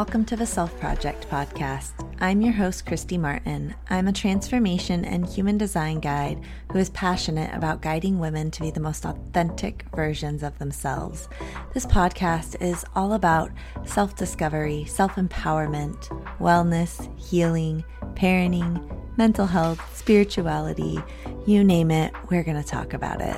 [0.00, 1.90] welcome to the Self Project podcast.
[2.20, 3.74] I'm your host, Kristy Martin.
[3.90, 6.42] I'm a transformation and human design guide
[6.72, 11.28] who is passionate about guiding women to be the most authentic versions of themselves.
[11.74, 13.50] This podcast is all about
[13.84, 18.80] self discovery, self empowerment, wellness, healing, parenting,
[19.18, 20.98] mental health, spirituality
[21.46, 23.36] you name it, we're going to talk about it.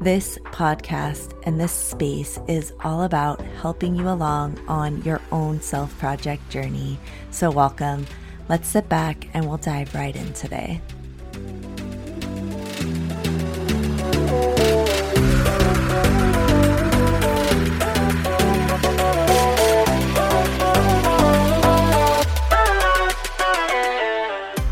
[0.00, 5.98] This podcast and this space is all about helping you along on your own self
[5.98, 6.98] project journey.
[7.30, 8.06] So, welcome.
[8.50, 10.82] Let's sit back and we'll dive right in today.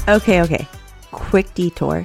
[0.07, 0.69] Okay, okay.
[1.13, 2.05] Quick detour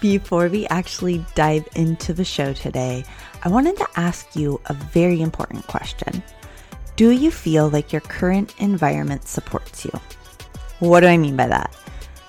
[0.00, 3.04] before we actually dive into the show today,
[3.44, 6.22] I wanted to ask you a very important question.
[6.96, 9.92] Do you feel like your current environment supports you?
[10.80, 11.74] What do I mean by that?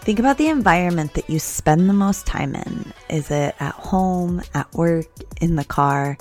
[0.02, 2.94] Think about the environment that you spend the most time in.
[3.09, 5.08] Is it at home, at work,
[5.39, 6.17] in the car?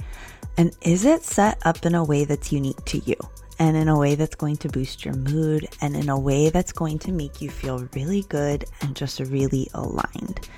[0.57, 3.17] And is it set up in a way that's unique to you?
[3.59, 6.73] And in a way that's going to boost your mood and in a way that's
[6.73, 10.49] going to make you feel really good and just really aligned.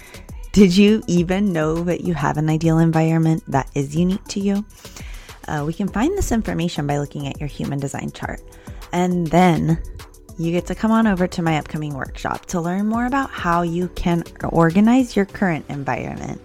[0.52, 4.66] Did you even know that you have an ideal environment that is unique to you?
[5.48, 8.42] Uh, we can find this information by looking at your human design chart.
[8.92, 9.82] And then
[10.38, 13.62] you get to come on over to my upcoming workshop to learn more about how
[13.62, 16.38] you can organize your current environment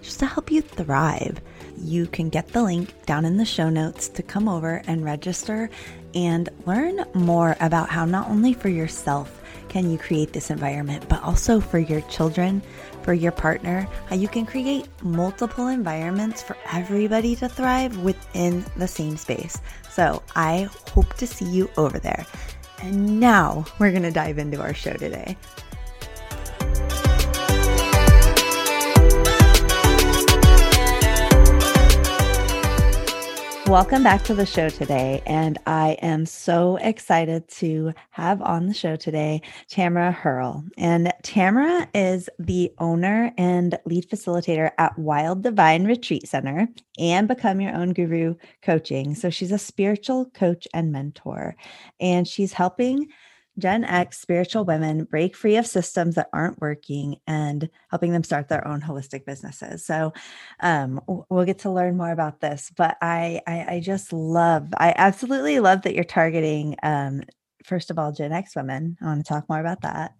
[0.00, 1.38] just to help you thrive.
[1.76, 5.68] You can get the link down in the show notes to come over and register
[6.14, 9.36] and learn more about how not only for yourself
[9.68, 12.60] can you create this environment, but also for your children,
[13.02, 18.88] for your partner, how you can create multiple environments for everybody to thrive within the
[18.88, 19.60] same space.
[19.90, 22.26] So I hope to see you over there.
[22.82, 25.36] And now we're going to dive into our show today.
[33.70, 35.22] Welcome back to the show today.
[35.26, 40.64] And I am so excited to have on the show today Tamara Herl.
[40.76, 46.66] And Tamara is the owner and lead facilitator at Wild Divine Retreat Center
[46.98, 49.14] and Become Your Own Guru Coaching.
[49.14, 51.54] So she's a spiritual coach and mentor,
[52.00, 53.06] and she's helping
[53.60, 58.48] Gen X spiritual women break free of systems that aren't working and helping them start
[58.48, 59.84] their own holistic businesses.
[59.84, 60.12] So
[60.60, 62.72] um, we'll get to learn more about this.
[62.76, 66.76] But I, I, I just love, I absolutely love that you're targeting.
[66.82, 67.22] Um,
[67.64, 68.96] first of all, Gen X women.
[69.00, 70.14] I want to talk more about that.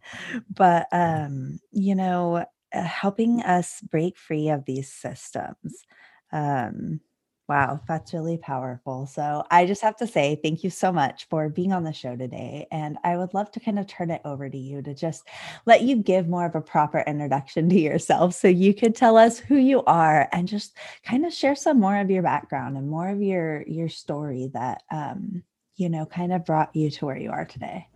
[0.49, 5.85] But um, you know, uh, helping us break free of these systems.
[6.33, 7.01] Um,
[7.51, 9.07] Wow, that's really powerful.
[9.07, 12.15] So I just have to say thank you so much for being on the show
[12.15, 12.69] today.
[12.71, 15.27] And I would love to kind of turn it over to you to just
[15.67, 19.41] let you give more of a proper introduction to yourself so you could tell us
[19.41, 23.09] who you are and just kind of share some more of your background and more
[23.09, 25.43] of your your story that um,
[25.75, 27.89] you know kind of brought you to where you are today.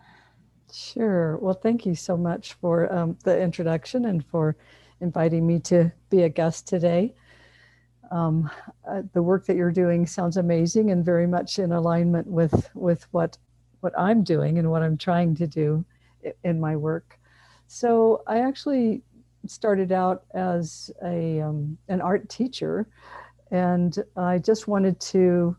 [0.72, 1.36] Sure.
[1.36, 4.56] Well, thank you so much for um, the introduction and for
[5.00, 7.14] inviting me to be a guest today.
[8.10, 8.50] Um,
[8.88, 13.06] uh, the work that you're doing sounds amazing and very much in alignment with with
[13.12, 13.38] what
[13.80, 15.84] what I'm doing and what I'm trying to do
[16.42, 17.18] in my work.
[17.66, 19.02] So I actually
[19.46, 22.86] started out as a um, an art teacher,
[23.50, 25.56] and I just wanted to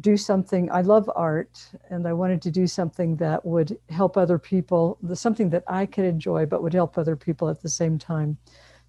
[0.00, 0.70] do something.
[0.70, 5.50] I love art, and I wanted to do something that would help other people, something
[5.50, 8.38] that I could enjoy, but would help other people at the same time.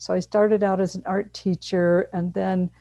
[0.02, 2.72] So I started out as an art teacher and then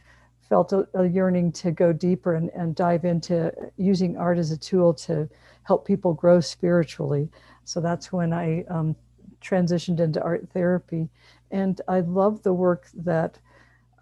[0.48, 4.56] felt a, a yearning to go deeper and, and dive into using art as a
[4.56, 5.28] tool to
[5.64, 7.28] help people grow spiritually.
[7.64, 8.96] So that's when I um,
[9.42, 11.10] transitioned into art therapy.
[11.50, 13.38] And I love the work that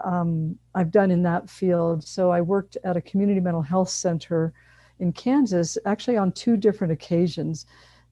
[0.05, 2.05] um, I've done in that field.
[2.05, 4.53] So I worked at a community mental health center
[5.01, 7.67] in Kansas, actually on two different occasions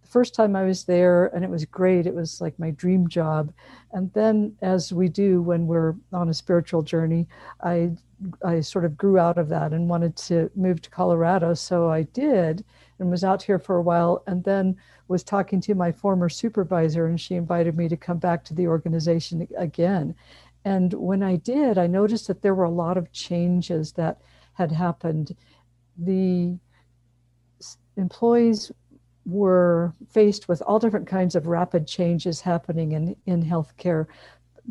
[0.07, 2.07] the first time I was there, and it was great.
[2.07, 3.53] It was like my dream job.
[3.93, 7.27] And then, as we do when we're on a spiritual journey,
[7.63, 7.91] I
[8.45, 11.53] I sort of grew out of that and wanted to move to Colorado.
[11.55, 12.65] So I did,
[12.99, 14.77] and was out here for a while, and then
[15.09, 18.69] was talking to my former supervisor, and she invited me to come back to the
[18.69, 20.15] organization again.
[20.65, 24.21] And when I did, I noticed that there were a lot of changes that
[24.55, 25.37] had happened.
[25.99, 26.59] The
[27.97, 28.73] employees
[29.27, 34.07] were faced with all different kinds of rapid changes happening in, in healthcare.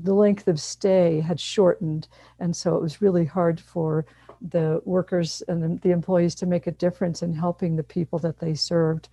[0.02, 2.08] The length of stay had shortened,
[2.40, 4.06] and so it was really hard for
[4.42, 8.54] the workers and the, employees to make a difference in helping the people that they
[8.54, 9.10] served.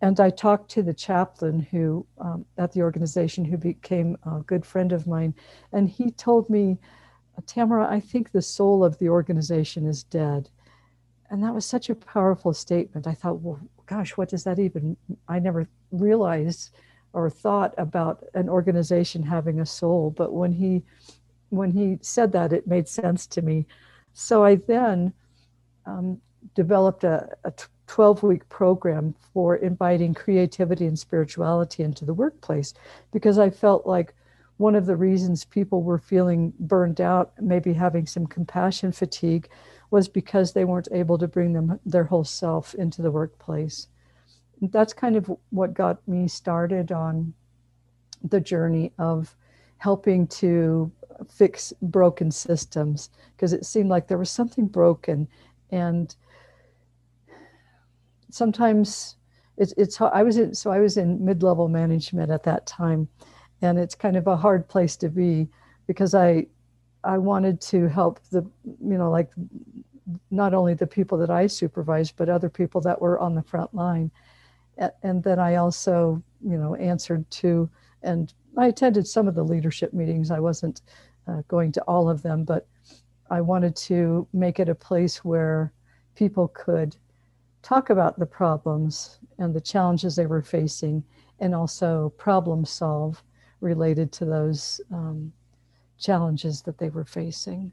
[0.00, 4.66] And I talked to the chaplain who um, at the organization who became a good
[4.66, 5.34] friend of mine,
[5.72, 6.78] and he told me,
[7.46, 10.48] Tamara, I think the soul of the organization is dead.
[11.30, 13.06] And that was such a powerful statement.
[13.06, 13.60] I thought, well,
[13.92, 14.96] gosh, what does that even?
[15.28, 16.74] I never realized
[17.12, 20.82] or thought about an organization having a soul, but when he
[21.50, 23.66] when he said that, it made sense to me.
[24.14, 25.12] So I then
[25.84, 26.18] um,
[26.54, 27.52] developed a, a
[27.86, 32.72] 12 week program for inviting creativity and spirituality into the workplace
[33.12, 34.14] because I felt like
[34.56, 39.50] one of the reasons people were feeling burned out, maybe having some compassion fatigue,
[39.92, 43.88] was because they weren't able to bring them their whole self into the workplace.
[44.62, 47.34] That's kind of what got me started on
[48.24, 49.36] the journey of
[49.76, 50.90] helping to
[51.28, 55.28] fix broken systems because it seemed like there was something broken
[55.70, 56.16] and
[58.30, 59.16] sometimes
[59.58, 63.08] it's it's I was in so I was in mid-level management at that time
[63.60, 65.48] and it's kind of a hard place to be
[65.86, 66.46] because I
[67.04, 69.30] I wanted to help the you know like
[70.30, 73.74] not only the people that I supervised but other people that were on the front
[73.74, 74.10] line.
[75.02, 77.68] And then I also you know answered to
[78.02, 80.30] and I attended some of the leadership meetings.
[80.30, 80.82] I wasn't
[81.26, 82.66] uh, going to all of them but
[83.30, 85.72] I wanted to make it a place where
[86.14, 86.96] people could
[87.62, 91.02] talk about the problems and the challenges they were facing
[91.40, 93.22] and also problem solve
[93.60, 95.32] related to those um,
[96.02, 97.72] challenges that they were facing.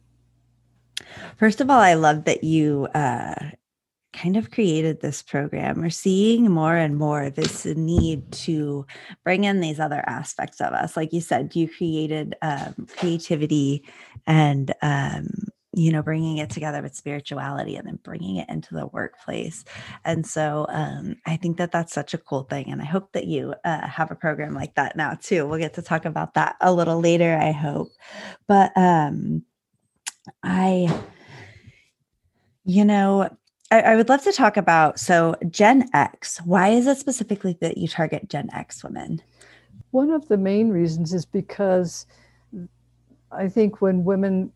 [1.37, 3.51] First of all, I love that you uh,
[4.13, 5.81] kind of created this program.
[5.81, 8.85] We're seeing more and more this need to
[9.23, 10.97] bring in these other aspects of us.
[10.97, 13.83] Like you said, you created um, creativity
[14.27, 15.27] and um,
[15.73, 19.63] you know bringing it together with spirituality and then bringing it into the workplace.
[20.03, 23.25] And so um, i think that that's such a cool thing and i hope that
[23.25, 25.45] you uh, have a program like that now too.
[25.45, 27.89] We'll get to talk about that a little later i hope.
[28.47, 29.43] But um
[30.43, 31.01] i
[32.65, 33.29] you know
[33.71, 37.77] I, I would love to talk about so gen x why is it specifically that
[37.77, 39.21] you target gen x women?
[39.91, 42.05] One of the main reasons is because
[43.31, 44.51] I think when women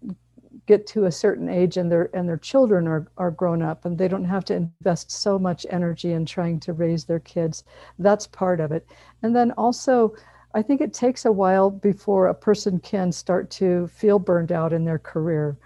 [0.65, 3.97] get to a certain age and their and their children are, are grown up and
[3.97, 7.63] they don't have to invest so much energy in trying to raise their kids.
[7.99, 8.87] That's part of it.
[9.21, 10.15] And then also
[10.55, 14.73] i think it takes a while before a person can start to feel burned out
[14.73, 15.57] in their career.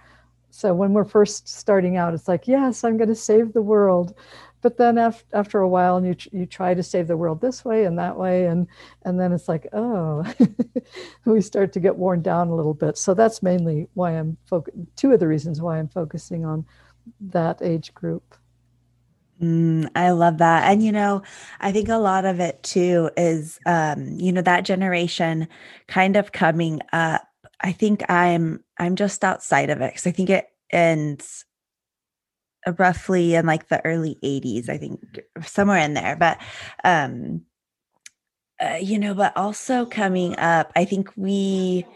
[0.50, 4.14] So when we're first starting out it's like yes i'm going to save the world
[4.60, 7.64] but then after, after a while and you, you try to save the world this
[7.64, 8.66] way and that way and
[9.04, 10.24] and then it's like oh
[11.24, 14.74] we start to get worn down a little bit so that's mainly why i'm focus
[14.96, 16.64] two of the reasons why i'm focusing on
[17.20, 18.36] that age group
[19.40, 20.70] Mm, I love that.
[20.70, 21.22] And, you know,
[21.60, 25.48] I think a lot of it too is, um, you know, that generation
[25.86, 27.22] kind of coming up.
[27.60, 31.44] I think I'm, I'm just outside of it because I think it ends
[32.72, 35.00] roughly in like the early 80s i think
[35.44, 36.38] somewhere in there but
[36.84, 37.42] um
[38.60, 41.86] uh, you know but also coming up i think we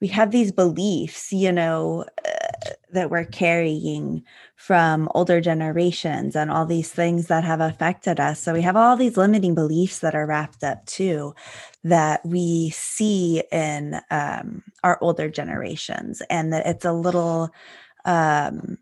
[0.00, 2.48] we have these beliefs you know uh,
[2.92, 4.22] that we're carrying
[4.56, 8.40] from older generations and all these things that have affected us.
[8.40, 11.34] So we have all these limiting beliefs that are wrapped up too
[11.84, 17.50] that we see in um, our older generations and that it's a little
[18.04, 18.78] um,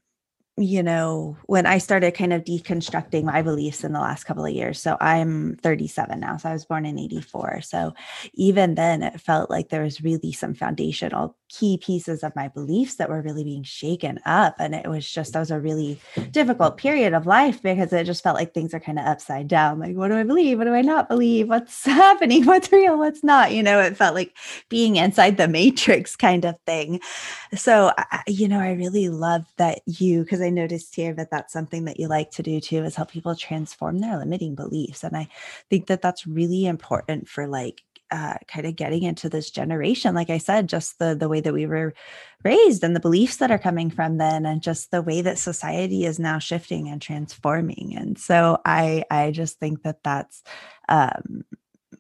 [0.59, 4.53] you know, when I started kind of deconstructing my beliefs in the last couple of
[4.53, 4.81] years.
[4.81, 6.39] So I'm 37 now.
[6.39, 7.61] So I was born in 84.
[7.61, 7.93] So
[8.33, 12.97] even then, it felt like there was really some foundational key pieces of my beliefs
[12.97, 14.57] that were really being shaken up.
[14.59, 18.23] And it was just, that was a really difficult period of life because it just
[18.23, 19.79] felt like things are kind of upside down.
[19.79, 20.57] Like, what do I believe?
[20.57, 21.49] What do I not believe?
[21.49, 22.47] What's happening?
[22.47, 22.99] What's real?
[22.99, 23.53] What's not?
[23.53, 24.35] You know, it felt like
[24.71, 27.01] being inside the matrix kind of thing.
[27.55, 27.93] So,
[28.27, 32.01] you know, I really love that you, because I noticed here that that's something that
[32.01, 35.05] you like to do too, is help people transform their limiting beliefs.
[35.05, 35.29] And I
[35.69, 40.31] think that that's really important for like uh, kind of getting into this generation like
[40.31, 41.93] i said just the the way that we were
[42.45, 46.05] raised and the beliefs that are coming from then and just the way that society
[46.05, 50.45] is now shifting and transforming and so i i just think that that's
[50.89, 51.45] um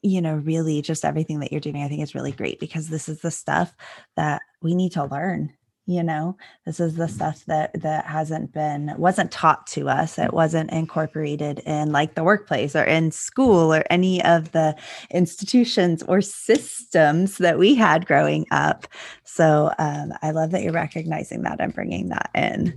[0.01, 3.09] you know really just everything that you're doing i think is really great because this
[3.09, 3.75] is the stuff
[4.15, 5.53] that we need to learn
[5.87, 6.37] you know?
[6.65, 10.19] This is the stuff that that hasn't been wasn't taught to us.
[10.19, 14.77] It wasn't incorporated in like the workplace or in school or any of the
[15.11, 18.87] institutions or systems that we had growing up.
[19.25, 22.77] So um, i love that you're recognizing that and bringing that in.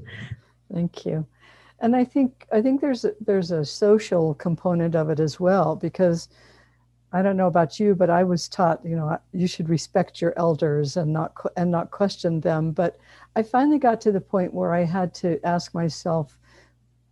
[0.72, 1.26] Thank you.
[1.80, 5.76] And i think i think there's a, there's a social component of it as well
[5.76, 6.28] because
[7.12, 10.34] I don't know about you, but I was taught, you know, you should respect your
[10.38, 12.72] elders and not and not question them.
[12.72, 13.00] But
[13.36, 16.38] I finally got to the point where I had to ask myself,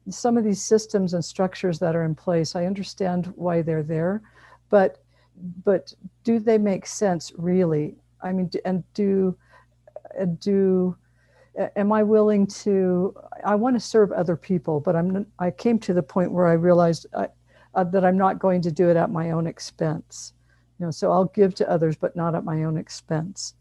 [0.10, 4.22] some of these systems and structures that are in place, I understand why they're there,
[4.70, 5.00] but
[5.64, 7.96] but do they make sense really?
[8.22, 9.36] I mean, and do
[10.40, 10.96] do
[11.76, 13.16] am I willing to?
[13.44, 15.26] I want to serve other people, but I'm.
[15.40, 17.28] I came to the point where I realized I,
[17.78, 20.34] uh, that I'm not going to do it at my own expense.
[20.80, 23.54] You know, so I'll give to others, but not at my own expense.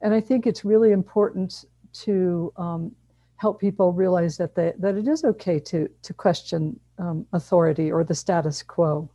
[0.00, 1.66] And I think it's really important
[2.04, 2.92] to um,
[3.36, 8.04] help people realize that they, that it is okay to to question um, authority or
[8.04, 9.08] the status quo.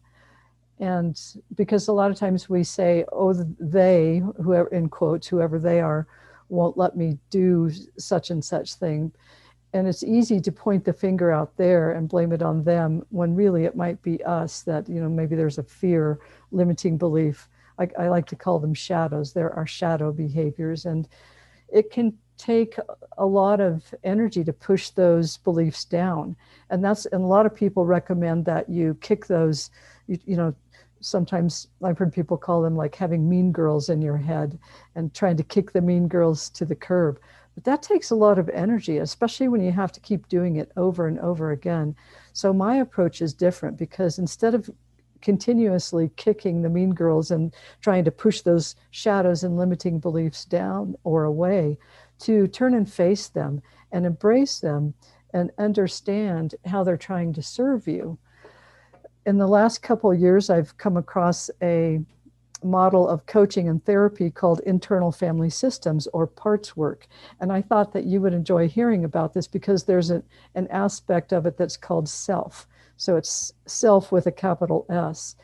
[0.80, 1.20] And
[1.56, 6.08] because a lot of times we say, "Oh, they, whoever in quotes, whoever they are,
[6.50, 9.12] won't let me do such and such thing,"
[9.74, 13.36] and it's easy to point the finger out there and blame it on them when
[13.36, 16.20] really it might be us that you know maybe there's a fear
[16.52, 17.48] limiting belief.
[17.80, 19.34] I, I, like to call them shadows.
[19.34, 20.86] There are shadow behaviors.
[20.86, 21.08] And
[21.70, 22.76] it can take
[23.18, 26.36] a lot of energy to push those beliefs down.
[26.70, 29.72] And that's and a lot of people recommend that you kick those
[30.08, 30.54] you, you know
[31.04, 34.60] sometimes i've heard people call them like having mean girls in your head
[34.96, 37.20] and trying to kick the mean girls to the curb
[37.56, 40.72] but that takes a lot of energy, especially when you have to keep doing it
[40.78, 41.96] over and over again.
[42.34, 44.70] So my approach is different because instead of
[45.22, 50.96] continuously kicking the mean girls and trying to push those shadows and limiting beliefs down
[51.04, 51.78] or away,
[52.20, 54.94] to turn and face them and embrace them
[55.34, 58.18] and understand how they're trying to serve you.
[59.26, 62.02] In the last couple years, I've come across a
[62.64, 67.08] model of coaching and therapy called internal family systems or parts work.
[67.40, 70.24] And I thought that you would enjoy hearing about this because there's a,
[70.56, 72.68] an aspect of it that's called self.
[72.98, 75.36] So it's self with a capital S.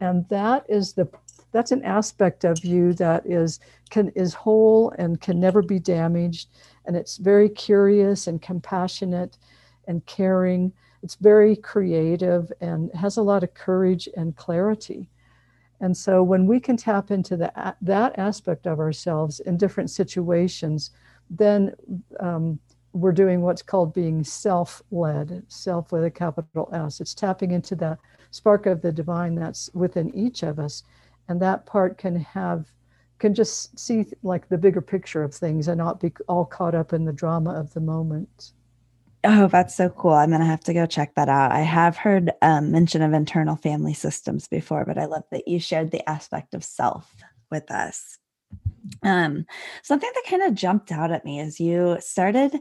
[0.00, 1.08] And that is the
[1.54, 6.48] that's an aspect of you that is can is whole and can never be damaged
[6.84, 9.38] and it's very curious and compassionate
[9.86, 10.72] and caring
[11.04, 15.08] it's very creative and has a lot of courage and clarity
[15.84, 20.92] and so when we can tap into the, that aspect of ourselves in different situations,
[21.28, 21.74] then
[22.20, 22.58] um,
[22.94, 27.02] we're doing what's called being self led, self with a capital S.
[27.02, 27.98] It's tapping into the
[28.30, 30.84] spark of the divine that's within each of us.
[31.28, 32.72] And that part can have,
[33.18, 36.94] can just see like the bigger picture of things and not be all caught up
[36.94, 38.52] in the drama of the moment.
[39.24, 40.12] Oh, that's so cool.
[40.12, 41.50] I'm going to have to go check that out.
[41.50, 45.58] I have heard um, mention of internal family systems before, but I love that you
[45.58, 47.10] shared the aspect of self
[47.50, 48.18] with us.
[49.02, 49.46] Um,
[49.82, 52.58] something that kind of jumped out at me is you started,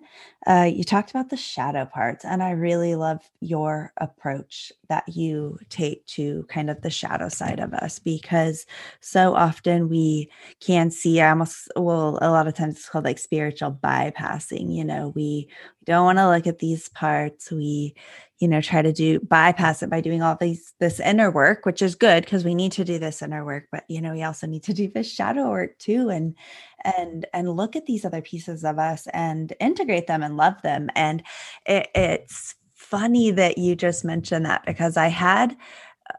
[0.47, 5.59] uh, you talked about the shadow parts, and I really love your approach that you
[5.69, 8.65] take to kind of the shadow side of us because
[9.01, 13.71] so often we can see almost, well, a lot of times it's called like spiritual
[13.83, 14.73] bypassing.
[14.73, 15.47] You know, we
[15.85, 17.51] don't want to look at these parts.
[17.51, 17.95] We,
[18.43, 21.81] you know try to do bypass it by doing all these this inner work which
[21.81, 24.45] is good because we need to do this inner work but you know we also
[24.45, 26.35] need to do this shadow work too and
[26.83, 30.89] and and look at these other pieces of us and integrate them and love them
[30.93, 31.23] and
[31.65, 35.55] it, it's funny that you just mentioned that because i had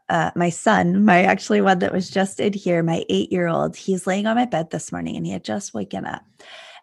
[0.09, 3.75] uh, my son, my actually one that was just in here, my eight year old,
[3.75, 6.23] he's laying on my bed this morning and he had just waken up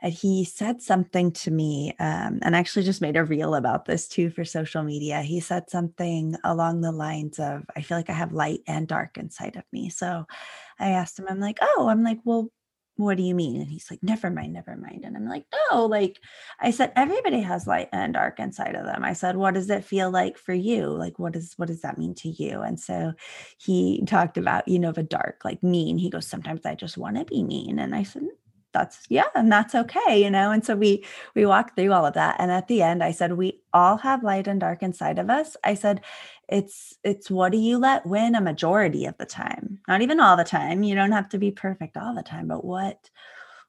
[0.02, 4.08] and he said something to me um, and actually just made a reel about this
[4.08, 8.14] too for social media he said something along the lines of i feel like i
[8.14, 10.26] have light and dark inside of me so
[10.78, 12.50] i asked him i'm like oh i'm like well
[12.96, 13.60] what do you mean?
[13.60, 15.04] And he's like, never mind, never mind.
[15.04, 16.18] And I'm like, no, like
[16.60, 19.02] I said, everybody has light and dark inside of them.
[19.04, 20.86] I said, what does it feel like for you?
[20.86, 22.60] Like, what is, what does that mean to you?
[22.60, 23.12] And so
[23.58, 25.96] he talked about, you know, the dark, like mean.
[25.98, 27.78] He goes, sometimes I just want to be mean.
[27.78, 28.22] And I said,
[28.72, 32.14] that's yeah and that's okay you know and so we we walked through all of
[32.14, 35.30] that and at the end i said we all have light and dark inside of
[35.30, 35.56] us.
[35.64, 36.02] I said
[36.48, 39.78] it's it's what do you let win a majority of the time?
[39.88, 42.64] Not even all the time you don't have to be perfect all the time but
[42.64, 43.10] what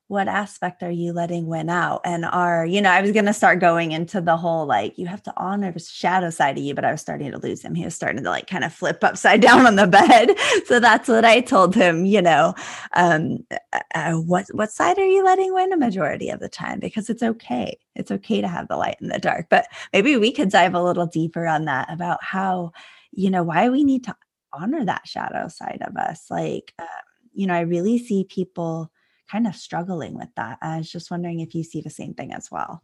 [0.07, 2.01] what aspect are you letting win out?
[2.05, 5.07] And are you know i was going to start going into the whole like you
[5.07, 7.75] have to honor the shadow side of you but i was starting to lose him.
[7.75, 10.37] He was starting to like kind of flip upside down on the bed.
[10.65, 12.53] So that's what i told him you know
[12.93, 16.79] um uh, uh, what what side are you letting win a majority of the time?
[16.79, 17.77] Because it's okay.
[17.95, 19.47] It's okay to have the light in the dark.
[19.49, 22.71] But maybe we could dive a little deeper on that about how
[23.11, 24.15] you know why we need to
[24.51, 26.25] honor that shadow side of us.
[26.29, 26.87] Like um,
[27.33, 28.91] you know i really see people
[29.33, 30.59] kind of struggling with that.
[30.61, 32.83] I was just wondering if you see the same thing as well.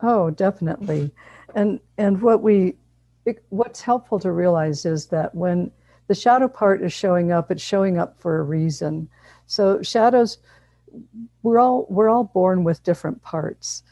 [0.00, 1.12] Oh, definitely.
[1.54, 2.74] And and what we
[3.50, 5.70] what's helpful to realize is that when
[6.08, 9.08] the shadow part is showing up, it's showing up for a reason.
[9.46, 10.38] So shadows
[11.42, 13.84] we're all we're all born with different parts.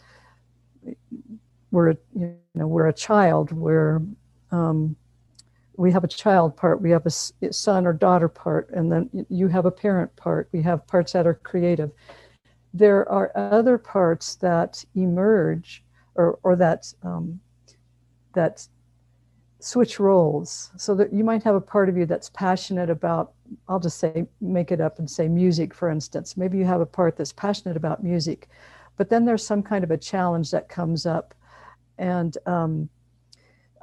[1.70, 3.52] We're you know we're a child.
[3.52, 4.02] We're
[4.50, 4.96] um,
[5.76, 9.48] we have a child part, we have a son or daughter part, and then you
[9.48, 10.48] have a parent part.
[10.52, 11.90] We have parts that are creative.
[12.72, 17.40] There are other parts that emerge or, or that, um,
[18.34, 18.66] that
[19.60, 20.70] switch roles.
[20.76, 23.32] So that you might have a part of you that's passionate about,
[23.68, 26.36] I'll just say, make it up and say music, for instance.
[26.36, 28.48] Maybe you have a part that's passionate about music,
[28.96, 31.34] but then there's some kind of a challenge that comes up.
[31.98, 32.88] And um,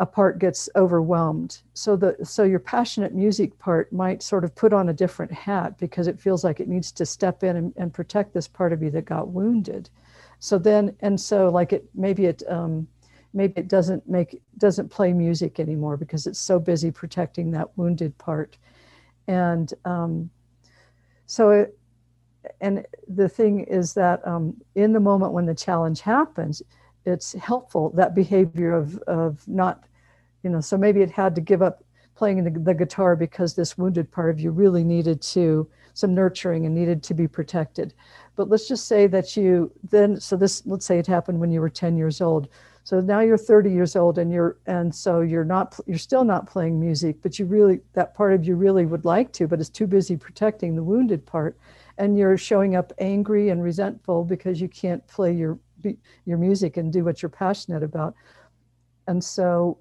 [0.03, 1.59] a part gets overwhelmed.
[1.73, 5.77] So the so your passionate music part might sort of put on a different hat
[5.77, 8.83] because it feels like it needs to step in and, and protect this part of
[8.83, 9.89] you that got wounded.
[10.39, 12.85] So then and so like it maybe it um,
[13.33, 18.17] maybe it doesn't make doesn't play music anymore because it's so busy protecting that wounded
[18.17, 18.57] part.
[19.29, 20.29] And um,
[21.27, 21.79] so it,
[22.59, 26.61] and the thing is that um, in the moment when the challenge happens,
[27.05, 29.85] it's helpful that behavior of of not
[30.43, 31.83] you know so maybe it had to give up
[32.15, 36.65] playing the, the guitar because this wounded part of you really needed to some nurturing
[36.65, 37.93] and needed to be protected.
[38.35, 41.61] But let's just say that you then so this let's say it happened when you
[41.61, 42.49] were 10 years old.
[42.83, 46.47] So now you're 30 years old and you're and so you're not you're still not
[46.47, 49.69] playing music but you really that part of you really would like to but it's
[49.69, 51.57] too busy protecting the wounded part.
[51.99, 55.59] And you're showing up angry and resentful because you can't play your
[56.25, 58.15] your music and do what you're passionate about.
[59.07, 59.77] And so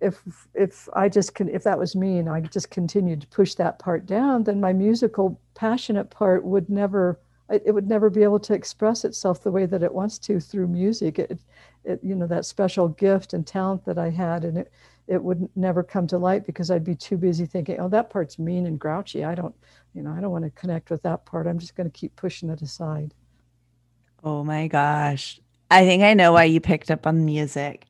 [0.00, 0.22] if
[0.54, 3.78] if I just can if that was me and I just continued to push that
[3.78, 8.54] part down, then my musical passionate part would never it would never be able to
[8.54, 11.18] express itself the way that it wants to through music.
[11.18, 11.40] It,
[11.84, 14.72] it you know that special gift and talent that I had, and it
[15.10, 18.38] it would never come to light because I'd be too busy thinking, oh, that part's
[18.38, 19.24] mean and grouchy.
[19.24, 19.54] I don't,
[19.92, 21.48] you know, I don't want to connect with that part.
[21.48, 23.12] I'm just going to keep pushing it aside.
[24.22, 25.40] Oh my gosh.
[25.68, 27.86] I think I know why you picked up on music.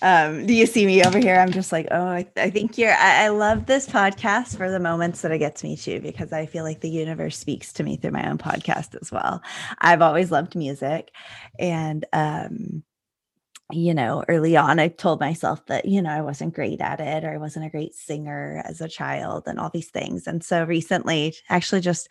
[0.00, 1.36] Um, do you see me over here?
[1.36, 2.92] I'm just like, oh, I, I think you're.
[2.92, 6.46] I, I, love this podcast for the moments that it gets me to because I
[6.46, 9.42] feel like the universe speaks to me through my own podcast as well.
[9.78, 11.10] I've always loved music,
[11.58, 12.84] and um,
[13.72, 17.24] you know, early on, I told myself that you know I wasn't great at it
[17.24, 20.28] or I wasn't a great singer as a child, and all these things.
[20.28, 22.08] And so recently, actually, just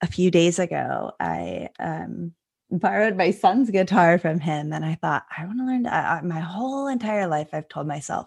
[0.00, 2.34] a few days ago, I um
[2.70, 6.20] borrowed my son's guitar from him and i thought i want to learn to, I,
[6.22, 8.26] my whole entire life i've told myself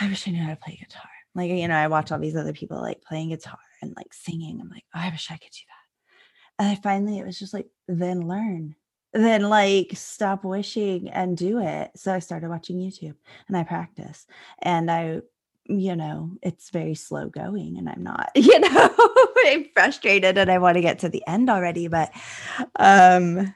[0.00, 1.02] i wish i knew how to play guitar.
[1.34, 4.60] Like you know i watch all these other people like playing guitar and like singing
[4.60, 6.64] i'm like oh, i wish i could do that.
[6.64, 8.76] And i finally it was just like then learn.
[9.12, 11.92] Then like stop wishing and do it.
[11.96, 13.16] So i started watching youtube
[13.48, 14.26] and i practice
[14.60, 15.20] and i
[15.66, 18.94] you know it's very slow going and i'm not you know
[19.46, 22.12] i'm frustrated and i want to get to the end already but
[22.76, 23.54] um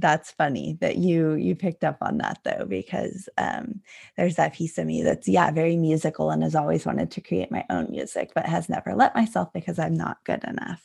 [0.00, 3.80] that's funny that you you picked up on that though because um
[4.16, 7.50] there's that piece of me that's yeah very musical and has always wanted to create
[7.50, 10.82] my own music but has never let myself because i'm not good enough.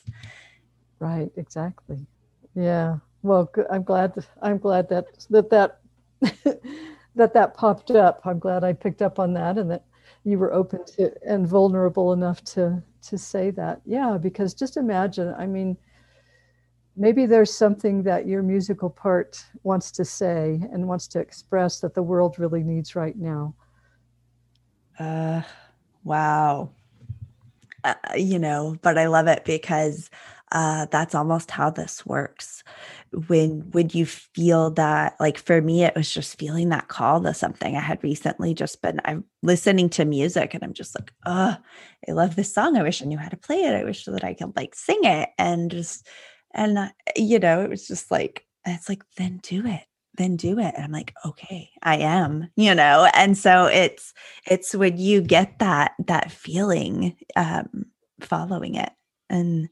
[0.98, 2.06] Right exactly.
[2.54, 2.98] Yeah.
[3.22, 5.80] Well i'm glad i'm glad that that that
[7.16, 8.20] that that popped up.
[8.24, 9.84] I'm glad i picked up on that and that
[10.24, 13.80] you were open to and vulnerable enough to to say that.
[13.84, 15.76] Yeah because just imagine i mean
[16.96, 21.94] maybe there's something that your musical part wants to say and wants to express that
[21.94, 23.54] the world really needs right now.
[24.98, 25.42] Uh
[26.02, 26.70] wow.
[27.84, 30.10] Uh, you know but i love it because
[30.50, 32.64] uh that's almost how this works.
[33.28, 37.34] When would you feel that like for me it was just feeling that call to
[37.34, 37.76] something.
[37.76, 41.56] I had recently just been i'm listening to music and i'm just like oh
[42.08, 42.76] i love this song.
[42.76, 43.74] I wish i knew how to play it.
[43.74, 45.28] I wish that i could like sing it.
[45.38, 46.08] And just
[46.56, 49.82] and, uh, you know, it was just like, it's like, then do it
[50.18, 54.14] then do it and i'm like okay i am you know and so it's
[54.46, 57.84] it's when you get that that feeling um
[58.22, 58.92] following it
[59.28, 59.68] and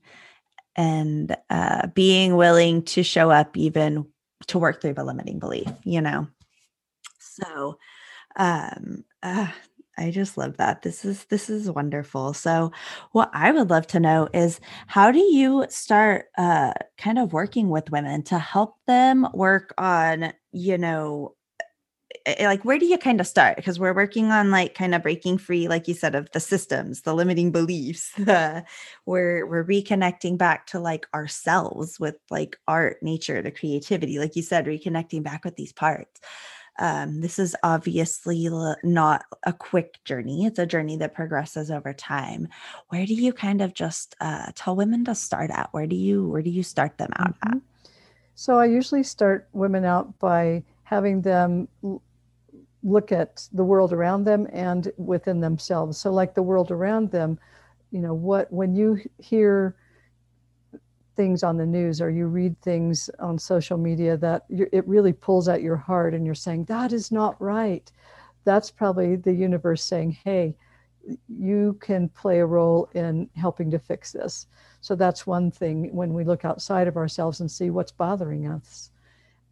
[0.77, 4.07] and uh, being willing to show up even
[4.47, 6.27] to work through the limiting belief, you know?
[7.19, 7.79] So,
[8.37, 9.49] um, uh,
[9.97, 10.83] I just love that.
[10.83, 12.35] This is this is wonderful.
[12.35, 12.73] So,
[13.13, 17.69] what I would love to know is how do you start uh kind of working
[17.69, 21.35] with women to help them work on, you know,
[22.27, 24.95] eh, eh, like where do you kind of start because we're working on like kind
[24.95, 28.13] of breaking free like you said of the systems the limiting beliefs
[29.07, 34.43] we're we're reconnecting back to like ourselves with like art nature the creativity like you
[34.43, 36.21] said reconnecting back with these parts
[36.79, 38.49] um, this is obviously
[38.83, 40.45] not a quick journey.
[40.45, 42.49] It's a journey that progresses over time.
[42.89, 45.69] Where do you kind of just uh, tell women to start at?
[45.73, 47.59] Where do you where do you start them out mm-hmm.
[47.59, 47.63] at?
[48.35, 51.69] So I usually start women out by having them
[52.83, 55.99] look at the world around them and within themselves.
[55.99, 57.39] So like the world around them,
[57.93, 59.77] you know, what when you hear
[61.15, 65.49] things on the news or you read things on social media that it really pulls
[65.49, 67.91] at your heart and you're saying that is not right.
[68.45, 70.55] That's probably the universe saying hey
[71.29, 74.47] you can play a role in helping to fix this.
[74.81, 78.91] So that's one thing when we look outside of ourselves and see what's bothering us.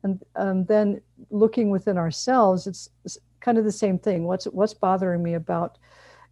[0.03, 4.25] And um, then looking within ourselves it's, it's kind of the same thing.
[4.25, 5.79] What's what's bothering me about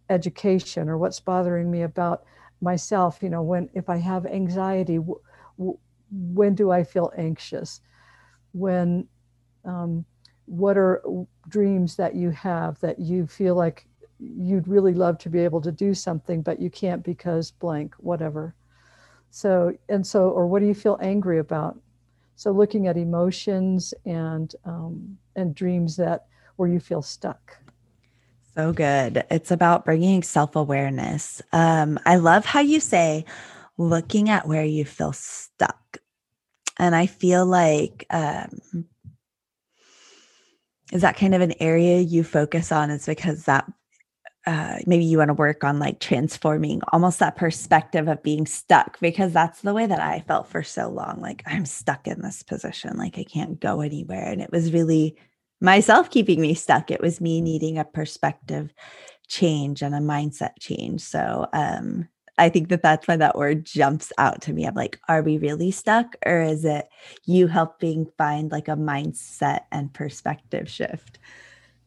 [0.09, 2.23] education or what's bothering me about
[2.61, 5.19] myself you know when if i have anxiety w-
[5.57, 5.77] w-
[6.11, 7.81] when do i feel anxious?
[8.53, 9.07] When
[9.63, 10.05] um,
[10.45, 11.01] what are
[11.47, 13.87] dreams that you have that you feel like
[14.19, 18.55] you'd really love to be able to do something but you can't because blank whatever.
[19.29, 21.79] So and so or what do you feel angry about?
[22.35, 26.25] So looking at emotions and um, and dreams that
[26.57, 27.57] where you feel stuck
[28.55, 29.23] so good.
[29.31, 31.41] It's about bringing self awareness.
[31.53, 33.25] Um, I love how you say
[33.77, 35.97] looking at where you feel stuck.
[36.77, 38.85] And I feel like, um,
[40.91, 42.89] is that kind of an area you focus on?
[42.89, 43.71] Is because that
[44.45, 48.99] uh, maybe you want to work on like transforming almost that perspective of being stuck
[48.99, 51.21] because that's the way that I felt for so long.
[51.21, 54.25] Like I'm stuck in this position, like I can't go anywhere.
[54.25, 55.15] And it was really
[55.61, 56.91] myself keeping me stuck.
[56.91, 58.73] It was me needing a perspective
[59.27, 61.01] change and a mindset change.
[61.01, 64.65] So um, I think that that's why that word jumps out to me.
[64.65, 66.89] I'm like, are we really stuck, or is it
[67.25, 71.19] you helping find like a mindset and perspective shift?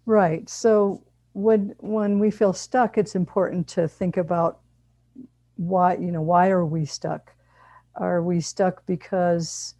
[0.06, 0.48] Right.
[0.48, 4.60] So when when we feel stuck, it's important to think about
[5.56, 7.32] why you know why are we stuck?
[7.96, 9.74] Are we stuck because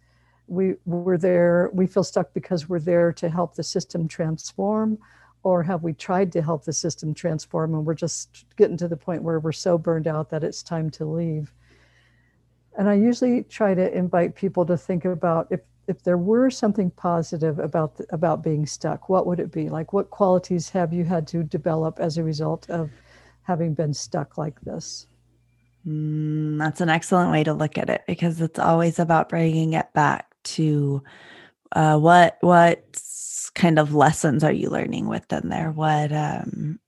[0.47, 4.97] we we're there we feel stuck because we're there to help the system transform
[5.45, 8.97] or have we tried to help the system transform and we're just getting to the
[8.97, 11.53] point where we're so burned out that it's time to leave?
[12.77, 16.89] And i usually try to invite people to think about if if there were something
[16.89, 19.69] positive about about being stuck what would it be?
[19.69, 22.89] Like what qualities have you had to develop as a result of
[23.43, 25.07] having been stuck like this?
[25.87, 29.93] Mm, that's an excellent way to look at it because it's always about bringing it
[29.93, 31.03] back to
[31.71, 32.83] uh, what what
[33.53, 35.71] kind of lessons are you learning within there?
[35.71, 36.79] What um,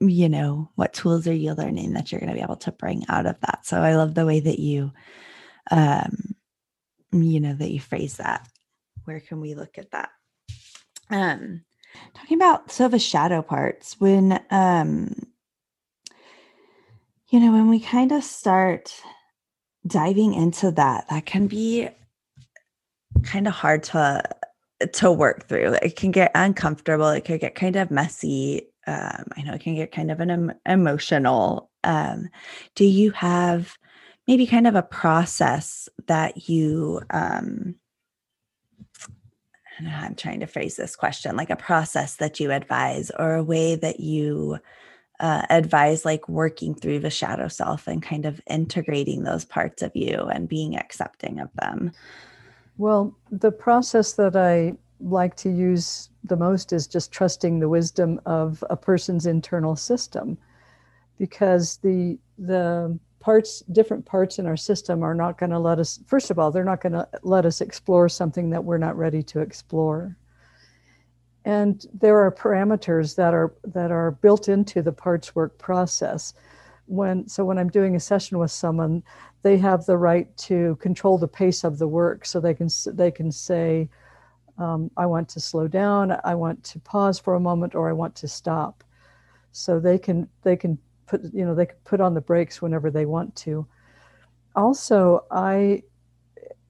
[0.00, 3.04] you know, what tools are you learning that you're going to be able to bring
[3.08, 3.64] out of that?
[3.64, 4.92] So I love the way that you,
[5.70, 6.34] um,
[7.12, 8.46] you know, that you phrase that.
[9.04, 10.10] Where can we look at that?
[11.10, 11.64] Um,
[12.14, 15.14] talking about so the shadow parts when um
[17.28, 18.94] you know when we kind of start
[19.86, 21.88] diving into that that can be
[23.24, 24.22] kind of hard to
[24.92, 25.76] to work through.
[25.82, 27.08] It can get uncomfortable.
[27.08, 28.68] It can get kind of messy.
[28.86, 31.70] Um, I know it can get kind of an em- emotional.
[31.82, 32.28] Um,
[32.74, 33.76] do you have
[34.26, 37.00] maybe kind of a process that you?
[37.10, 37.76] Um,
[39.80, 43.74] I'm trying to phrase this question like a process that you advise or a way
[43.74, 44.58] that you
[45.20, 49.90] uh, advise like working through the shadow self and kind of integrating those parts of
[49.94, 51.92] you and being accepting of them
[52.76, 58.20] well, the process that I like to use the most is just trusting the wisdom
[58.26, 60.38] of a person's internal system.
[61.18, 66.00] Because the the parts different parts in our system are not going to let us
[66.06, 69.22] first of all they're not going to let us explore something that we're not ready
[69.22, 70.16] to explore.
[71.44, 76.34] And there are parameters that are that are built into the parts work process.
[76.86, 79.02] When so when i'm doing a session with someone
[79.44, 82.24] they have the right to control the pace of the work.
[82.26, 83.88] So they can they can say,
[84.58, 86.16] um, "I want to slow down.
[86.24, 88.82] I want to pause for a moment, or I want to stop."
[89.52, 92.90] So they can they can put you know they can put on the brakes whenever
[92.90, 93.66] they want to.
[94.56, 95.82] also, I,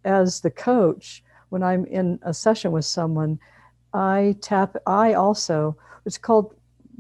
[0.05, 3.39] as the coach, when I'm in a session with someone,
[3.93, 6.55] I tap, I also, it's called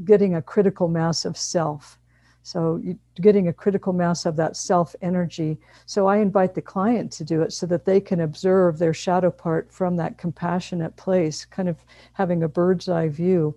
[0.04, 1.98] getting a critical mass of self.
[2.44, 5.58] So, you, getting a critical mass of that self energy.
[5.86, 9.30] So, I invite the client to do it so that they can observe their shadow
[9.30, 11.78] part from that compassionate place, kind of
[12.12, 13.56] having a bird's eye view.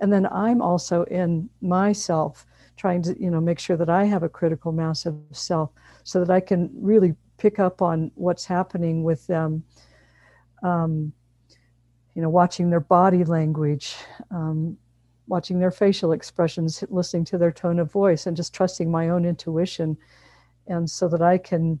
[0.00, 2.44] And then I'm also in myself
[2.76, 5.70] trying to, you know, make sure that I have a critical mass of self
[6.02, 9.62] so that I can really pick up on what's happening with them.
[10.64, 11.12] Um,
[12.14, 13.94] you know, watching their body language,
[14.32, 14.76] um,
[15.26, 19.24] watching their facial expressions, listening to their tone of voice, and just trusting my own
[19.24, 19.96] intuition.
[20.66, 21.80] And so that I can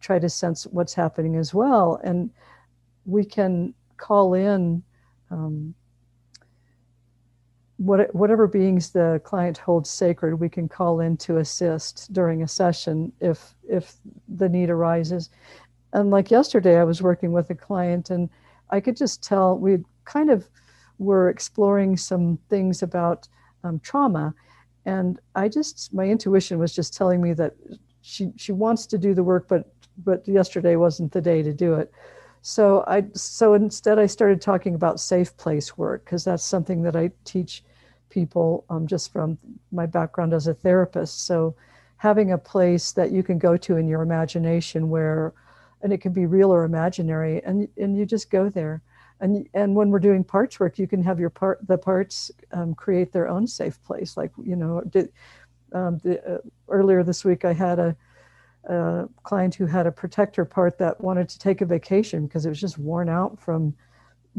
[0.00, 2.00] try to sense what's happening as well.
[2.04, 2.30] And
[3.04, 4.82] we can call in
[5.30, 5.74] um,
[7.78, 12.48] what, whatever beings the client holds sacred, we can call in to assist during a
[12.48, 13.96] session if, if
[14.28, 15.30] the need arises.
[15.92, 18.28] And like yesterday, I was working with a client and
[18.70, 20.48] I could just tell we kind of
[21.04, 23.28] were exploring some things about
[23.62, 24.34] um, trauma.
[24.84, 27.54] And I just, my intuition was just telling me that
[28.02, 29.72] she, she wants to do the work, but,
[30.04, 31.92] but yesterday wasn't the day to do it.
[32.42, 36.96] So I, so instead I started talking about safe place work because that's something that
[36.96, 37.64] I teach
[38.10, 39.38] people um, just from
[39.72, 41.26] my background as a therapist.
[41.26, 41.54] So
[41.96, 45.32] having a place that you can go to in your imagination where,
[45.82, 48.82] and it can be real or imaginary, and and you just go there
[49.20, 52.74] and and when we're doing parts work you can have your part the parts um,
[52.74, 54.16] create their own safe place.
[54.16, 55.10] Like you know did,
[55.72, 57.96] um, the, uh, earlier this week i had a,
[58.68, 62.48] a, client who had a protector part that wanted to take a vacation because it
[62.48, 63.74] was just worn out from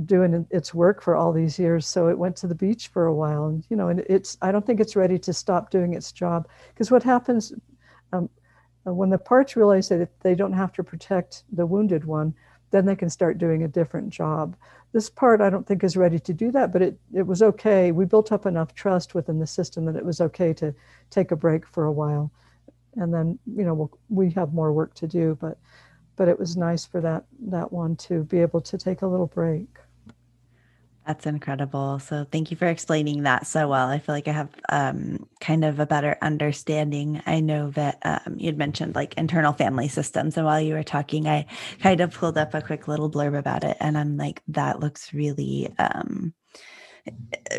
[0.04, 1.88] doing its work for all these years.
[1.88, 4.52] So it went to the beach for a while and you know and it's i
[4.52, 6.48] don't think it's ready to stop doing its job.
[6.70, 7.54] Because what happens
[8.12, 8.30] um,
[8.84, 12.34] when the parts realize that they don't have to protect the wounded one
[12.72, 14.56] then they can start doing a different job.
[14.92, 17.92] This part I don't think is ready to do that, but it, it was okay.
[17.92, 20.74] We built up enough trust within the system that it was okay to
[21.10, 22.32] take a break for a while.
[22.96, 25.58] And then, you know, we'll, we have more work to do, but
[26.16, 29.28] but it was nice for that that one to be able to take a little
[29.28, 29.68] break.
[31.06, 32.00] That's incredible.
[32.00, 33.90] So thank you for explaining that so well.
[33.90, 37.22] I feel like I have um, kind of a better understanding.
[37.28, 40.36] I know that um, you'd mentioned like internal family systems.
[40.36, 41.46] And while you were talking, I
[41.80, 43.78] kind of pulled up a quick little blurb about it.
[43.80, 46.34] And I'm like, that looks really, um,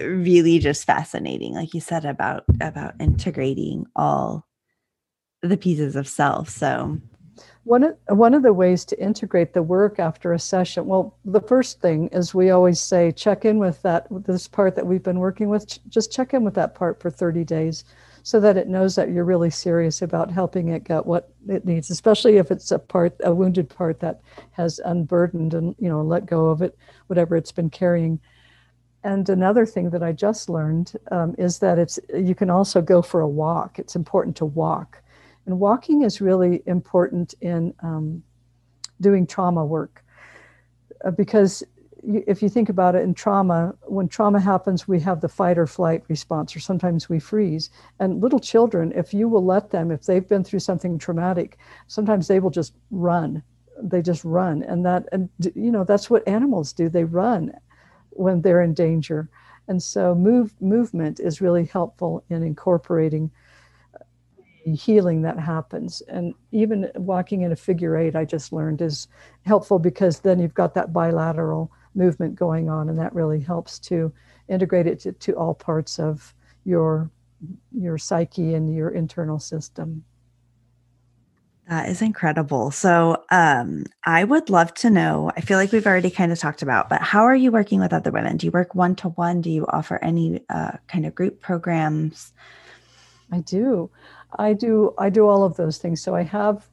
[0.03, 1.55] really just fascinating.
[1.55, 4.45] Like you said about, about integrating all
[5.43, 6.49] the pieces of self.
[6.49, 7.01] So
[7.67, 11.41] one of, one of the ways to integrate the work after a session, well, the
[11.41, 15.19] first thing is we always say check in with that this part that we've been
[15.19, 15.81] working with.
[15.89, 17.83] Just check in with that part for 30 days,
[18.23, 21.91] so that it knows that you're really serious about helping it get what it needs.
[21.91, 24.21] Especially if it's a part, a wounded part that
[24.53, 28.21] has unburdened and you know let go of it, whatever it's been carrying.
[29.03, 33.03] And another thing that I just learned um, is that it's you can also go
[33.03, 33.81] for a walk.
[33.81, 35.03] It's important to walk
[35.47, 38.23] and walking is really important in um,
[39.01, 40.05] doing trauma work
[41.05, 41.63] uh, because
[42.03, 45.67] if you think about it in trauma, when trauma happens, we have the fight or
[45.67, 47.71] flight response, or sometimes we freeze.
[47.99, 52.29] And little children, if you will let them, if they've been through something traumatic, sometimes
[52.29, 53.43] they will just run.
[53.83, 54.63] They just run.
[54.63, 56.89] And that, and you know, that's what animals do.
[56.89, 57.53] They run
[58.11, 59.29] when they're in danger.
[59.69, 63.33] And so move, movement is really helpful in incorporating
[64.75, 66.01] healing that happens.
[66.09, 69.09] And even walking in a figure eight, I just learned is
[69.45, 74.13] helpful because then you've got that bilateral movement going on, and that really helps to
[74.49, 77.11] integrate it to, to all parts of your
[77.71, 80.05] your psyche and your internal system.
[81.69, 82.71] That is incredible.
[82.71, 85.33] So, um, I would love to know.
[85.37, 87.93] I feel like we've already kind of talked about, but how are you working with
[87.93, 88.37] other women?
[88.37, 89.41] Do you work one to one?
[89.41, 92.33] Do you offer any uh, kind of group programs?
[93.33, 93.91] I do.
[94.37, 96.03] I do I do all of those things.
[96.03, 96.69] So I have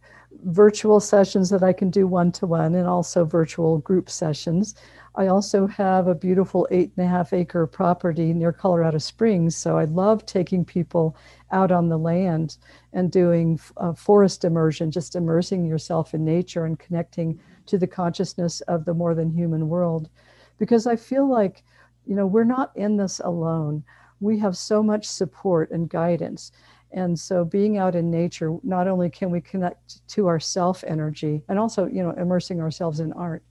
[0.45, 4.75] virtual sessions that I can do one to one and also virtual group sessions.
[5.15, 9.55] I also have a beautiful eight and a half acre property near Colorado Springs.
[9.55, 11.15] So I love taking people
[11.51, 12.57] out on the land
[12.93, 18.61] and doing uh, forest immersion, just immersing yourself in nature and connecting to the consciousness
[18.61, 20.09] of the more than human world.
[20.57, 21.63] Because I feel like,
[22.07, 23.83] you know, we're not in this alone.
[24.19, 26.51] We have so much support and guidance.
[26.93, 31.43] And so being out in nature, not only can we connect to our self energy
[31.49, 33.43] and also, you know, immersing ourselves in art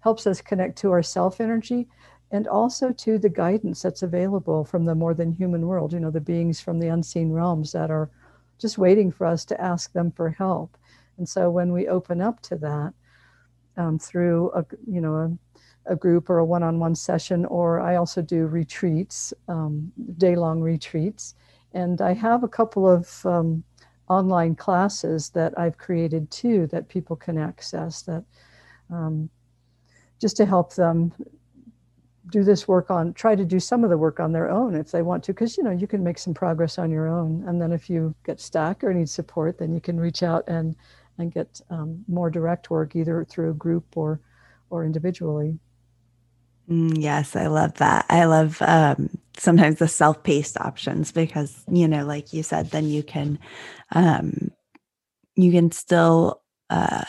[0.00, 1.88] helps us connect to our self energy
[2.30, 6.10] and also to the guidance that's available from the more than human world, you know,
[6.10, 8.10] the beings from the unseen realms that are
[8.58, 10.76] just waiting for us to ask them for help.
[11.16, 12.92] And so when we open up to that
[13.76, 15.14] um, through a you know
[15.86, 21.34] a, a, group or a one-on-one session, or I also do retreats, um, day-long retreats,
[21.72, 23.62] and I have a couple of um,
[24.08, 28.24] online classes that I've created too that people can access that
[28.90, 29.30] um,
[30.20, 31.12] just to help them
[32.30, 34.90] do this work on try to do some of the work on their own if
[34.90, 37.44] they want to because you know you can make some progress on your own.
[37.46, 40.76] And then if you get stuck or need support then you can reach out and
[41.18, 44.20] and get um, more direct work either through a group or
[44.70, 45.58] or individually.
[46.68, 48.06] Mm, yes i love that.
[48.08, 53.02] I love um, sometimes the self-paced options because you know like you said then you
[53.02, 53.38] can
[53.92, 54.50] um,
[55.34, 57.04] you can still uh,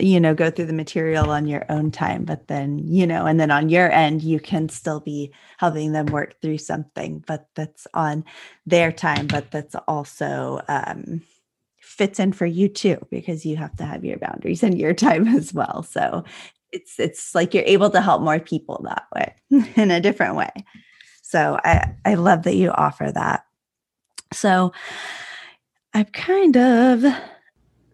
[0.00, 3.38] you know go through the material on your own time but then you know and
[3.38, 7.86] then on your end you can still be helping them work through something but that's
[7.94, 8.24] on
[8.66, 11.22] their time but that's also um,
[11.80, 15.28] fits in for you too because you have to have your boundaries and your time
[15.36, 15.84] as well.
[15.84, 16.24] So
[16.72, 19.34] it's it's like you're able to help more people that way
[19.76, 20.50] in a different way
[21.28, 23.44] so i i love that you offer that.
[24.32, 24.72] So
[25.94, 27.04] i've kind of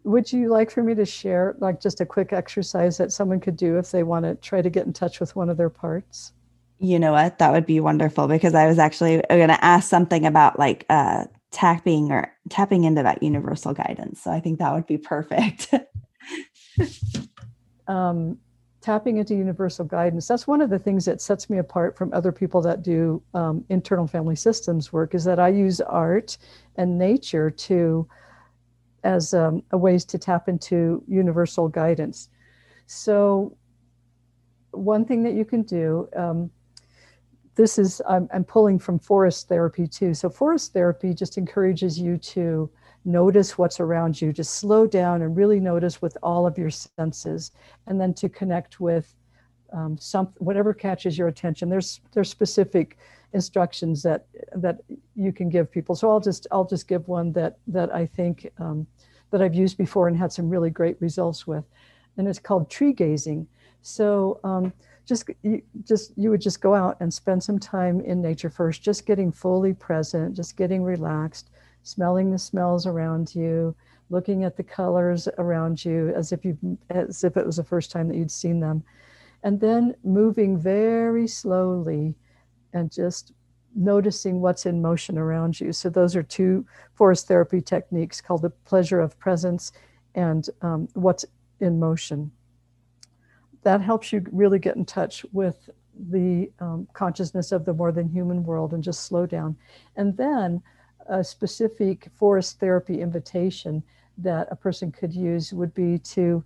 [0.04, 3.56] would you like for me to share like just a quick exercise that someone could
[3.56, 6.32] do if they want to try to get in touch with one of their parts?
[6.78, 7.38] You know what?
[7.38, 11.24] That would be wonderful because i was actually going to ask something about like uh
[11.50, 14.22] tapping or tapping into that universal guidance.
[14.22, 15.74] So i think that would be perfect.
[17.86, 18.38] Um,
[18.84, 22.30] tapping into universal guidance that's one of the things that sets me apart from other
[22.30, 26.36] people that do um, internal family systems work is that i use art
[26.76, 28.06] and nature to
[29.04, 32.30] as um, a ways to tap into universal guidance.
[32.86, 33.56] So,
[34.72, 36.50] one thing that you can do, um,
[37.54, 40.14] this is, I'm, I'm pulling from forest therapy too.
[40.14, 42.68] So, forest therapy just encourages you to
[43.04, 47.52] notice what's around you, to slow down and really notice with all of your senses,
[47.86, 49.14] and then to connect with
[49.72, 51.68] um, some whatever catches your attention.
[51.68, 52.96] There's there's specific
[53.32, 54.80] instructions that that
[55.16, 55.94] you can give people.
[55.94, 58.86] So I'll just I'll just give one that that I think um,
[59.30, 61.64] that I've used before and had some really great results with,
[62.16, 63.46] and it's called tree gazing.
[63.82, 64.72] So um,
[65.04, 68.82] just you, just you would just go out and spend some time in nature first,
[68.82, 71.50] just getting fully present, just getting relaxed,
[71.84, 73.76] smelling the smells around you,
[74.10, 76.58] looking at the colors around you as if you
[76.90, 78.82] as if it was the first time that you'd seen them,
[79.44, 82.14] and then moving very slowly
[82.72, 83.32] and just
[83.76, 85.72] noticing what's in motion around you.
[85.72, 89.72] So, those are two forest therapy techniques called the pleasure of presence
[90.14, 91.24] and um, what's
[91.60, 92.32] in motion.
[93.62, 95.70] That helps you really get in touch with
[96.10, 99.56] the um, consciousness of the more than human world and just slow down.
[99.96, 100.62] And then
[101.08, 103.82] a specific forest therapy invitation
[104.18, 106.44] that a person could use would be to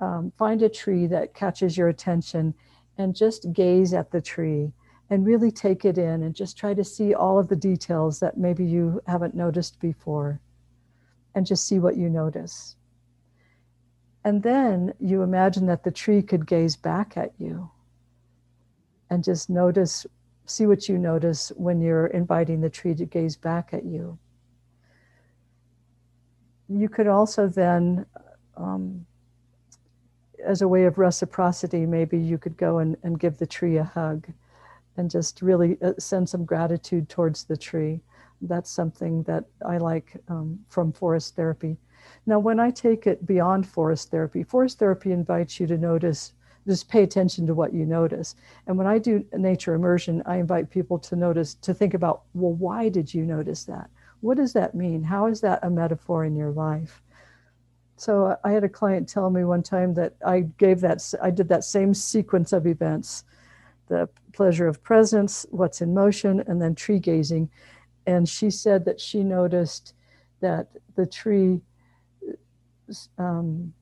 [0.00, 2.54] um, find a tree that catches your attention
[2.98, 4.72] and just gaze at the tree
[5.10, 8.36] and really take it in and just try to see all of the details that
[8.36, 10.40] maybe you haven't noticed before
[11.34, 12.76] and just see what you notice.
[14.24, 17.70] And then you imagine that the tree could gaze back at you
[19.10, 20.06] and just notice,
[20.46, 24.18] see what you notice when you're inviting the tree to gaze back at you.
[26.68, 28.06] You could also then,
[28.56, 29.06] um,
[30.44, 33.84] as a way of reciprocity, maybe you could go and, and give the tree a
[33.84, 34.26] hug
[34.96, 38.00] and just really uh, send some gratitude towards the tree.
[38.42, 41.76] That's something that I like um, from forest therapy.
[42.26, 46.32] Now, when I take it beyond forest therapy, forest therapy invites you to notice,
[46.66, 48.34] just pay attention to what you notice.
[48.66, 52.52] And when I do nature immersion, I invite people to notice, to think about, well,
[52.52, 53.90] why did you notice that?
[54.20, 55.02] What does that mean?
[55.02, 57.02] How is that a metaphor in your life?
[57.96, 61.48] So I had a client tell me one time that I gave that, I did
[61.48, 63.24] that same sequence of events
[63.88, 67.50] the pleasure of presence, what's in motion, and then tree gazing.
[68.06, 69.94] And she said that she noticed
[70.40, 71.60] that the tree
[73.18, 73.72] um,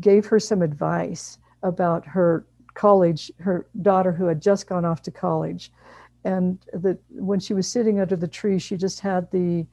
[0.00, 5.10] gave her some advice about her college, her daughter who had just gone off to
[5.10, 5.72] college.
[6.24, 9.66] And that when she was sitting under the tree, she just had the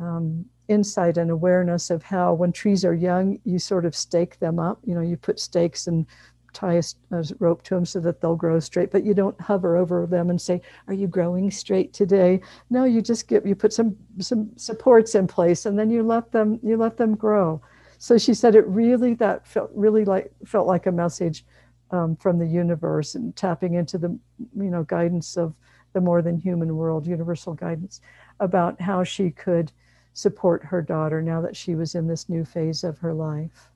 [0.00, 4.58] um, insight and awareness of how when trees are young, you sort of stake them
[4.58, 4.78] up.
[4.84, 6.06] You know, you put stakes and
[6.54, 6.82] tie a,
[7.16, 10.30] a, rope to them so that they'll grow straight but you don't hover over them
[10.30, 14.48] and say are you growing straight today no you just get you put some some
[14.56, 17.60] supports in place and then you let them you let them grow
[18.04, 21.42] so she said it really that felt really like felt like a message
[21.90, 24.08] um, from the universe and tapping into the
[24.54, 25.54] you know guidance of
[25.94, 28.02] the more than human world universal guidance
[28.40, 29.72] about how she could
[30.12, 33.70] support her daughter now that she was in this new phase of her life.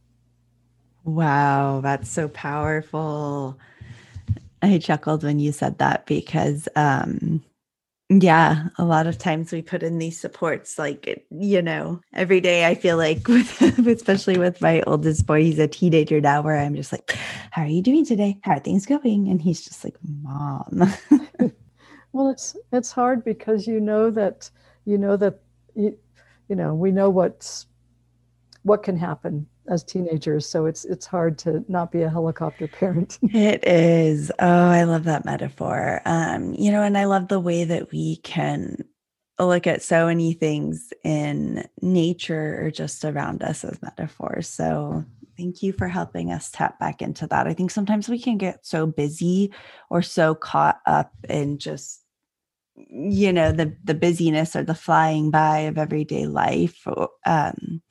[1.04, 3.58] Wow, that's so powerful.
[4.60, 7.42] I chuckled when you said that because um
[8.11, 12.66] yeah, a lot of times we put in these supports like you know, every day
[12.66, 16.74] I feel like with especially with my oldest boy, he's a teenager now where I'm
[16.74, 17.12] just like,
[17.50, 18.38] "How are you doing today?
[18.42, 20.90] How are things going?" and he's just like, "Mom."
[22.12, 24.50] well, it's it's hard because you know that
[24.86, 25.40] you know that
[25.74, 25.96] you,
[26.48, 27.66] you know, we know what's
[28.62, 33.18] what can happen as teenagers so it's it's hard to not be a helicopter parent.
[33.34, 34.30] It is.
[34.38, 36.00] Oh i love that metaphor.
[36.04, 38.84] Um you know and i love the way that we can
[39.38, 44.48] look at so many things in nature or just around us as metaphors.
[44.48, 45.04] So
[45.36, 47.46] thank you for helping us tap back into that.
[47.46, 49.52] I think sometimes we can get so busy
[49.90, 52.02] or so caught up in just
[52.90, 56.86] you know the the busyness or the flying by of everyday life
[57.26, 57.82] um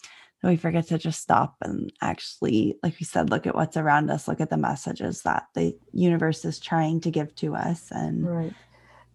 [0.44, 4.28] we forget to just stop and actually like we said look at what's around us
[4.28, 8.54] look at the messages that the universe is trying to give to us and right.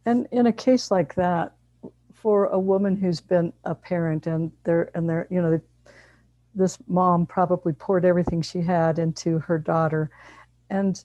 [0.04, 1.54] And in a case like that
[2.12, 5.60] for a woman who's been a parent and they're and they're you know
[6.54, 10.10] this mom probably poured everything she had into her daughter
[10.70, 11.04] and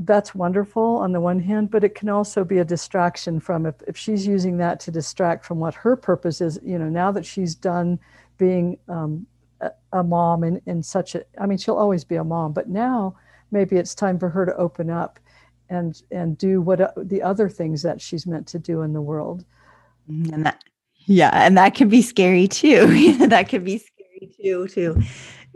[0.00, 3.76] that's wonderful on the one hand, but it can also be a distraction from if,
[3.86, 7.24] if she's using that to distract from what her purpose is, you know, now that
[7.24, 7.98] she's done
[8.38, 9.26] being um,
[9.60, 12.68] a, a, mom in, in such a, I mean, she'll always be a mom, but
[12.68, 13.16] now
[13.50, 15.18] maybe it's time for her to open up
[15.68, 19.00] and, and do what uh, the other things that she's meant to do in the
[19.00, 19.44] world.
[20.10, 20.62] Mm-hmm, and that,
[21.06, 21.30] yeah.
[21.32, 23.16] And that can be scary too.
[23.26, 25.00] that can be scary too, too.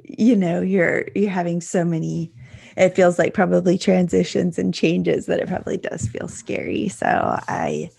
[0.04, 2.32] You know, you're, you're having so many,
[2.76, 6.88] it feels like probably transitions and changes that it probably does feel scary.
[6.88, 7.06] So
[7.48, 7.90] I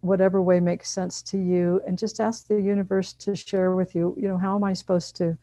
[0.00, 4.14] whatever way makes sense to you and just ask the universe to share with you,
[4.18, 5.36] you know, how am I supposed to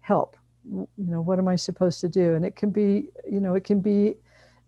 [0.00, 0.36] help?
[0.64, 2.34] You know, what am I supposed to do?
[2.34, 4.14] And it can be, you know, it can be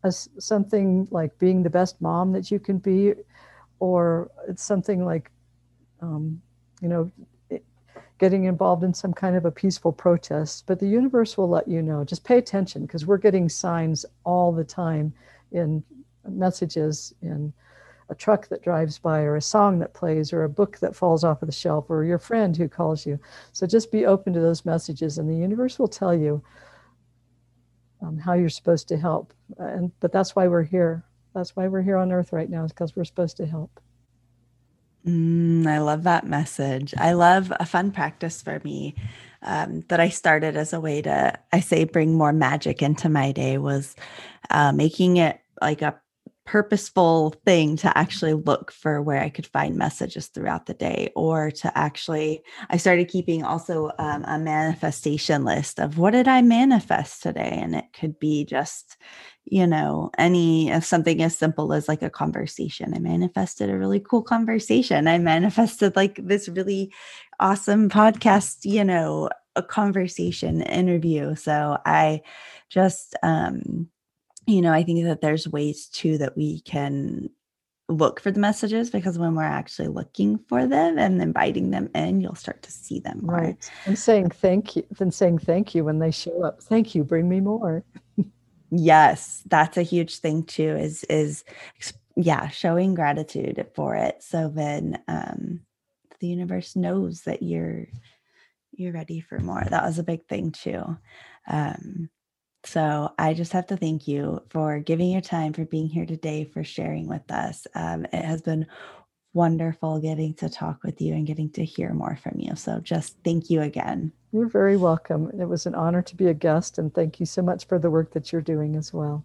[0.04, 3.14] as something like being the best mom that you can be,
[3.80, 5.30] or it's something like,
[6.00, 6.40] um,
[6.80, 7.10] you know,
[8.20, 11.80] getting involved in some kind of a peaceful protest, but the universe will let you
[11.80, 12.04] know.
[12.04, 15.14] Just pay attention because we're getting signs all the time
[15.52, 15.82] in
[16.28, 17.50] messages in
[18.10, 21.24] a truck that drives by or a song that plays or a book that falls
[21.24, 23.18] off of the shelf or your friend who calls you.
[23.52, 26.42] So just be open to those messages and the universe will tell you
[28.02, 29.32] um, how you're supposed to help.
[29.56, 31.04] And but that's why we're here.
[31.34, 33.80] That's why we're here on earth right now is because we're supposed to help.
[35.06, 36.94] Mm, I love that message.
[36.98, 38.94] I love a fun practice for me
[39.42, 43.32] um, that I started as a way to, I say, bring more magic into my
[43.32, 43.96] day was
[44.50, 45.98] uh, making it like a
[46.46, 51.50] purposeful thing to actually look for where I could find messages throughout the day, or
[51.50, 57.22] to actually, I started keeping also um, a manifestation list of what did I manifest
[57.22, 57.58] today?
[57.62, 58.96] And it could be just,
[59.44, 62.94] you know, any of something as simple as like a conversation.
[62.94, 65.06] I manifested a really cool conversation.
[65.08, 66.92] I manifested like this really
[67.38, 71.34] awesome podcast, you know, a conversation interview.
[71.34, 72.22] So I
[72.68, 73.88] just, um,
[74.46, 77.30] you know, I think that there's ways too that we can
[77.90, 82.20] look for the messages because when we're actually looking for them and inviting them in,
[82.20, 83.36] you'll start to see them more.
[83.36, 83.70] Right.
[83.86, 86.62] And saying thank you, then saying thank you when they show up.
[86.62, 87.84] Thank you, bring me more.
[88.70, 91.44] yes, that's a huge thing too, is is
[92.16, 94.22] yeah, showing gratitude for it.
[94.22, 95.60] So then um
[96.20, 97.86] the universe knows that you're
[98.72, 99.64] you're ready for more.
[99.68, 100.96] That was a big thing too.
[101.48, 102.08] Um
[102.64, 106.44] so I just have to thank you for giving your time, for being here today,
[106.44, 107.66] for sharing with us.
[107.74, 108.66] Um, it has been
[109.32, 112.54] wonderful getting to talk with you and getting to hear more from you.
[112.56, 114.12] So just thank you again.
[114.32, 115.30] You're very welcome.
[115.40, 117.90] It was an honor to be a guest, and thank you so much for the
[117.90, 119.24] work that you're doing as well.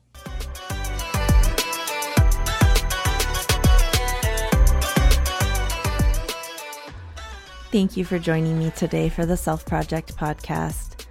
[7.72, 11.05] Thank you for joining me today for the Self Project podcast.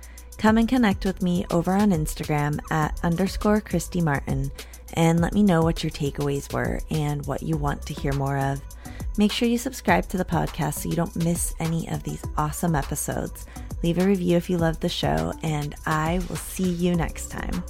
[0.44, 4.52] Come and connect with me over on Instagram at underscore Kristy Martin
[4.92, 8.36] and let me know what your takeaways were and what you want to hear more
[8.36, 8.60] of.
[9.16, 12.74] Make sure you subscribe to the podcast so you don't miss any of these awesome
[12.74, 13.46] episodes.
[13.82, 17.64] Leave a review if you love the show, and I will see you next time.